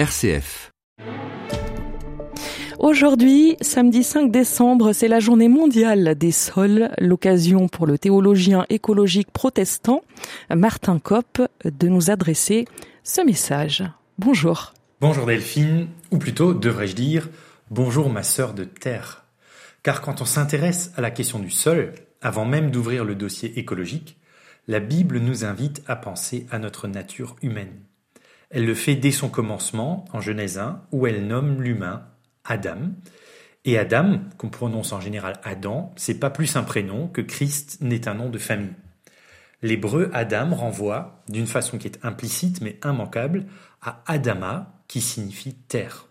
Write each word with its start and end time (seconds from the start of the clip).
RCF. 0.00 0.70
Aujourd'hui, 2.78 3.58
samedi 3.60 4.02
5 4.02 4.30
décembre, 4.32 4.94
c'est 4.94 5.08
la 5.08 5.20
journée 5.20 5.50
mondiale 5.50 6.14
des 6.14 6.32
sols, 6.32 6.88
l'occasion 6.96 7.68
pour 7.68 7.86
le 7.86 7.98
théologien 7.98 8.64
écologique 8.70 9.30
protestant 9.30 10.00
Martin 10.48 10.98
Kopp 11.00 11.42
de 11.66 11.88
nous 11.88 12.10
adresser 12.10 12.64
ce 13.04 13.20
message. 13.20 13.84
Bonjour. 14.16 14.72
Bonjour 15.02 15.26
Delphine, 15.26 15.88
ou 16.10 16.16
plutôt 16.16 16.54
devrais-je 16.54 16.96
dire 16.96 17.28
bonjour 17.70 18.08
ma 18.08 18.22
sœur 18.22 18.54
de 18.54 18.64
terre. 18.64 19.26
Car 19.82 20.00
quand 20.00 20.22
on 20.22 20.24
s'intéresse 20.24 20.94
à 20.96 21.02
la 21.02 21.10
question 21.10 21.40
du 21.40 21.50
sol, 21.50 21.92
avant 22.22 22.46
même 22.46 22.70
d'ouvrir 22.70 23.04
le 23.04 23.16
dossier 23.16 23.58
écologique, 23.58 24.18
la 24.66 24.80
Bible 24.80 25.18
nous 25.18 25.44
invite 25.44 25.82
à 25.86 25.94
penser 25.94 26.46
à 26.50 26.58
notre 26.58 26.88
nature 26.88 27.36
humaine. 27.42 27.82
Elle 28.50 28.66
le 28.66 28.74
fait 28.74 28.96
dès 28.96 29.12
son 29.12 29.28
commencement, 29.28 30.04
en 30.12 30.20
Genèse 30.20 30.58
1, 30.58 30.82
où 30.90 31.06
elle 31.06 31.26
nomme 31.26 31.62
l'humain 31.62 32.06
Adam. 32.44 32.90
Et 33.64 33.78
Adam, 33.78 34.20
qu'on 34.38 34.48
prononce 34.48 34.92
en 34.92 35.00
général 35.00 35.38
Adam, 35.44 35.92
c'est 35.96 36.18
pas 36.18 36.30
plus 36.30 36.56
un 36.56 36.64
prénom 36.64 37.06
que 37.06 37.20
Christ 37.20 37.78
n'est 37.80 38.08
un 38.08 38.14
nom 38.14 38.28
de 38.28 38.38
famille. 38.38 38.74
L'hébreu 39.62 40.10
Adam 40.12 40.54
renvoie, 40.54 41.22
d'une 41.28 41.46
façon 41.46 41.78
qui 41.78 41.86
est 41.86 42.04
implicite 42.04 42.60
mais 42.60 42.80
immanquable, 42.84 43.46
à 43.82 44.02
Adama, 44.06 44.82
qui 44.88 45.00
signifie 45.00 45.54
terre. 45.54 46.08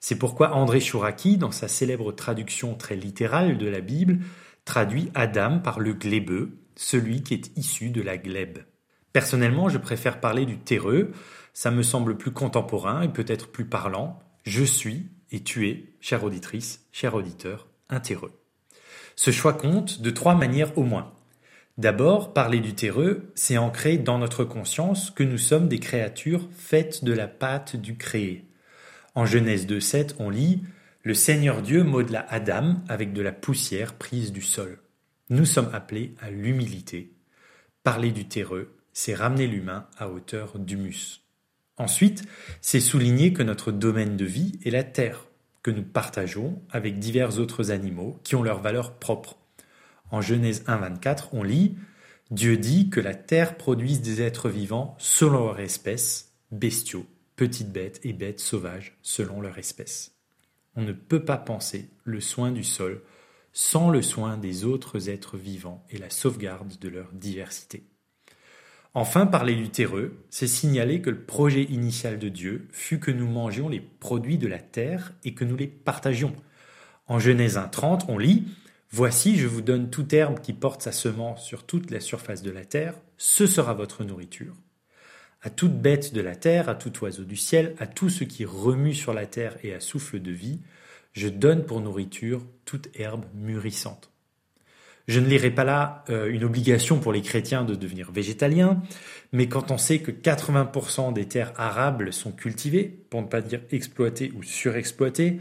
C'est 0.00 0.18
pourquoi 0.18 0.54
André 0.54 0.80
Chouraki, 0.80 1.38
dans 1.38 1.52
sa 1.52 1.68
célèbre 1.68 2.12
traduction 2.12 2.74
très 2.74 2.96
littérale 2.96 3.56
de 3.56 3.68
la 3.68 3.80
Bible, 3.80 4.18
traduit 4.64 5.10
Adam 5.14 5.60
par 5.60 5.80
le 5.80 5.94
glébeux, 5.94 6.58
celui 6.76 7.22
qui 7.22 7.34
est 7.34 7.56
issu 7.56 7.90
de 7.90 8.02
la 8.02 8.18
glèbe. 8.18 8.58
Personnellement, 9.12 9.68
je 9.68 9.78
préfère 9.78 10.20
parler 10.20 10.46
du 10.46 10.58
terreux, 10.58 11.12
ça 11.52 11.70
me 11.70 11.82
semble 11.82 12.16
plus 12.16 12.30
contemporain 12.30 13.02
et 13.02 13.08
peut-être 13.08 13.50
plus 13.50 13.64
parlant. 13.64 14.18
Je 14.44 14.64
suis 14.64 15.08
et 15.32 15.42
tu 15.42 15.68
es, 15.68 15.94
chère 16.00 16.24
auditrice, 16.24 16.86
cher 16.92 17.14
auditeur, 17.14 17.68
un 17.88 18.00
terreux. 18.00 18.32
Ce 19.16 19.30
choix 19.30 19.52
compte 19.52 20.00
de 20.00 20.10
trois 20.10 20.34
manières 20.34 20.76
au 20.78 20.82
moins. 20.82 21.12
D'abord, 21.78 22.32
parler 22.32 22.60
du 22.60 22.74
terreux, 22.74 23.32
c'est 23.34 23.58
ancrer 23.58 23.96
dans 23.96 24.18
notre 24.18 24.44
conscience 24.44 25.10
que 25.10 25.22
nous 25.22 25.38
sommes 25.38 25.68
des 25.68 25.78
créatures 25.78 26.48
faites 26.56 27.04
de 27.04 27.12
la 27.12 27.26
pâte 27.26 27.76
du 27.76 27.96
créé. 27.96 28.44
En 29.14 29.26
Genèse 29.26 29.66
2.7, 29.66 30.14
on 30.18 30.30
lit 30.30 30.62
Le 31.02 31.14
Seigneur 31.14 31.62
Dieu 31.62 31.82
modela 31.82 32.26
Adam 32.28 32.76
avec 32.88 33.12
de 33.12 33.22
la 33.22 33.32
poussière 33.32 33.94
prise 33.94 34.32
du 34.32 34.42
sol. 34.42 34.78
Nous 35.30 35.44
sommes 35.44 35.70
appelés 35.72 36.14
à 36.20 36.30
l'humilité. 36.30 37.12
Parler 37.82 38.12
du 38.12 38.28
terreux, 38.28 38.76
c'est 38.92 39.14
ramener 39.14 39.46
l'humain 39.46 39.86
à 39.96 40.08
hauteur 40.08 40.58
d'humus. 40.58 41.22
Ensuite, 41.76 42.24
c'est 42.60 42.80
souligner 42.80 43.32
que 43.32 43.42
notre 43.42 43.72
domaine 43.72 44.16
de 44.16 44.24
vie 44.24 44.58
est 44.64 44.70
la 44.70 44.84
terre, 44.84 45.26
que 45.62 45.70
nous 45.70 45.82
partageons 45.82 46.60
avec 46.70 46.98
divers 46.98 47.38
autres 47.38 47.70
animaux 47.70 48.18
qui 48.24 48.34
ont 48.34 48.42
leur 48.42 48.60
valeur 48.60 48.94
propre. 48.94 49.36
En 50.10 50.20
Genèse 50.20 50.64
1.24, 50.66 51.28
on 51.32 51.42
lit 51.42 51.76
Dieu 52.30 52.56
dit 52.56 52.90
que 52.90 53.00
la 53.00 53.14
terre 53.14 53.56
produise 53.56 54.02
des 54.02 54.22
êtres 54.22 54.48
vivants 54.48 54.94
selon 54.98 55.46
leur 55.46 55.60
espèce, 55.60 56.32
bestiaux, 56.52 57.06
petites 57.34 57.72
bêtes 57.72 58.00
et 58.04 58.12
bêtes 58.12 58.38
sauvages 58.38 58.96
selon 59.02 59.40
leur 59.40 59.58
espèce. 59.58 60.12
On 60.76 60.82
ne 60.82 60.92
peut 60.92 61.24
pas 61.24 61.38
penser 61.38 61.90
le 62.04 62.20
soin 62.20 62.52
du 62.52 62.62
sol 62.62 63.02
sans 63.52 63.90
le 63.90 64.00
soin 64.00 64.36
des 64.36 64.64
autres 64.64 65.08
êtres 65.08 65.36
vivants 65.36 65.84
et 65.90 65.98
la 65.98 66.08
sauvegarde 66.08 66.78
de 66.78 66.88
leur 66.88 67.10
diversité. 67.12 67.82
Enfin, 68.92 69.26
parler 69.26 69.54
du 69.54 69.68
terreux, 69.68 70.16
c'est 70.30 70.48
signaler 70.48 71.00
que 71.00 71.10
le 71.10 71.22
projet 71.22 71.62
initial 71.62 72.18
de 72.18 72.28
Dieu 72.28 72.66
fut 72.72 72.98
que 72.98 73.12
nous 73.12 73.28
mangions 73.28 73.68
les 73.68 73.80
produits 73.80 74.38
de 74.38 74.48
la 74.48 74.58
terre 74.58 75.12
et 75.22 75.32
que 75.32 75.44
nous 75.44 75.56
les 75.56 75.68
partagions. 75.68 76.34
En 77.06 77.20
Genèse 77.20 77.56
1.30, 77.56 78.06
on 78.08 78.18
lit 78.18 78.46
Voici, 78.92 79.36
je 79.36 79.46
vous 79.46 79.62
donne 79.62 79.90
toute 79.90 80.12
herbe 80.12 80.40
qui 80.40 80.52
porte 80.52 80.82
sa 80.82 80.90
semence 80.90 81.44
sur 81.44 81.64
toute 81.64 81.92
la 81.92 82.00
surface 82.00 82.42
de 82.42 82.50
la 82.50 82.64
terre, 82.64 82.94
ce 83.18 83.46
sera 83.46 83.72
votre 83.72 84.02
nourriture. 84.02 84.56
À 85.42 85.50
toute 85.50 85.80
bête 85.80 86.12
de 86.12 86.20
la 86.20 86.34
terre, 86.34 86.68
à 86.68 86.74
tout 86.74 86.92
oiseau 87.04 87.22
du 87.22 87.36
ciel, 87.36 87.76
à 87.78 87.86
tout 87.86 88.08
ce 88.08 88.24
qui 88.24 88.44
remue 88.44 88.94
sur 88.94 89.14
la 89.14 89.26
terre 89.26 89.56
et 89.62 89.72
à 89.72 89.78
souffle 89.78 90.20
de 90.20 90.32
vie, 90.32 90.58
je 91.12 91.28
donne 91.28 91.64
pour 91.64 91.80
nourriture 91.80 92.44
toute 92.64 92.88
herbe 92.98 93.24
mûrissante. 93.34 94.10
Je 95.10 95.18
ne 95.18 95.26
lirai 95.26 95.50
pas 95.50 95.64
là 95.64 96.04
euh, 96.08 96.30
une 96.30 96.44
obligation 96.44 97.00
pour 97.00 97.12
les 97.12 97.20
chrétiens 97.20 97.64
de 97.64 97.74
devenir 97.74 98.12
végétaliens, 98.12 98.80
mais 99.32 99.48
quand 99.48 99.72
on 99.72 99.76
sait 99.76 99.98
que 99.98 100.12
80% 100.12 101.12
des 101.12 101.26
terres 101.26 101.52
arables 101.56 102.12
sont 102.12 102.30
cultivées, 102.30 102.84
pour 103.10 103.20
ne 103.20 103.26
pas 103.26 103.40
dire 103.40 103.60
exploitées 103.72 104.30
ou 104.36 104.44
surexploitées, 104.44 105.40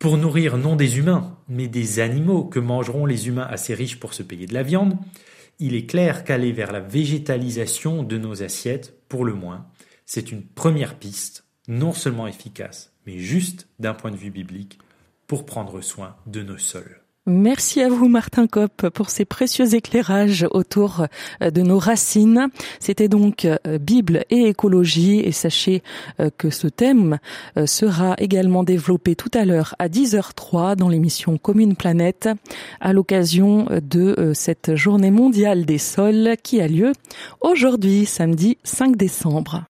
pour 0.00 0.18
nourrir 0.18 0.56
non 0.56 0.74
des 0.74 0.98
humains, 0.98 1.38
mais 1.48 1.68
des 1.68 2.00
animaux 2.00 2.42
que 2.42 2.58
mangeront 2.58 3.06
les 3.06 3.28
humains 3.28 3.46
assez 3.48 3.72
riches 3.72 4.00
pour 4.00 4.14
se 4.14 4.24
payer 4.24 4.48
de 4.48 4.54
la 4.54 4.64
viande, 4.64 4.96
il 5.60 5.76
est 5.76 5.86
clair 5.86 6.24
qu'aller 6.24 6.50
vers 6.50 6.72
la 6.72 6.80
végétalisation 6.80 8.02
de 8.02 8.18
nos 8.18 8.42
assiettes, 8.42 8.98
pour 9.08 9.24
le 9.24 9.32
moins, 9.32 9.68
c'est 10.06 10.32
une 10.32 10.42
première 10.42 10.96
piste, 10.96 11.44
non 11.68 11.92
seulement 11.92 12.26
efficace, 12.26 12.92
mais 13.06 13.18
juste 13.18 13.68
d'un 13.78 13.94
point 13.94 14.10
de 14.10 14.16
vue 14.16 14.32
biblique, 14.32 14.80
pour 15.28 15.46
prendre 15.46 15.82
soin 15.82 16.16
de 16.26 16.42
nos 16.42 16.58
sols. 16.58 17.00
Merci 17.30 17.82
à 17.82 17.90
vous 17.90 18.08
Martin 18.08 18.46
Kopp 18.46 18.88
pour 18.88 19.10
ces 19.10 19.26
précieux 19.26 19.74
éclairages 19.74 20.46
autour 20.50 21.04
euh, 21.42 21.50
de 21.50 21.60
nos 21.60 21.78
racines. 21.78 22.48
C'était 22.80 23.08
donc 23.08 23.44
euh, 23.44 23.58
Bible 23.78 24.24
et 24.30 24.46
écologie 24.46 25.20
et 25.20 25.32
sachez 25.32 25.82
euh, 26.20 26.30
que 26.38 26.48
ce 26.48 26.68
thème 26.68 27.18
sera 27.66 28.14
également 28.16 28.64
développé 28.64 29.14
tout 29.14 29.30
à 29.34 29.44
l'heure 29.44 29.74
à 29.78 29.88
10h03 29.88 30.76
dans 30.76 30.88
l'émission 30.88 31.36
Commune 31.36 31.76
Planète 31.76 32.30
à 32.80 32.94
l'occasion 32.94 33.66
de 33.82 34.32
cette 34.34 34.74
journée 34.74 35.10
mondiale 35.10 35.66
des 35.66 35.78
sols 35.78 36.36
qui 36.42 36.62
a 36.62 36.68
lieu 36.68 36.92
aujourd'hui 37.42 38.06
samedi 38.06 38.56
5 38.64 38.96
décembre. 38.96 39.66